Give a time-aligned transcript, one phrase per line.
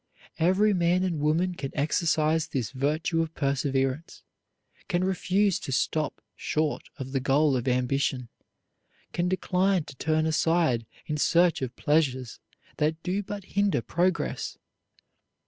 [0.39, 4.23] Every man and woman can exercise this virtue of perseverance,
[4.87, 8.27] can refuse to stop short of the goal of ambition,
[9.13, 12.39] can decline to turn aside in search of pleasures
[12.77, 14.57] that do but hinder progress.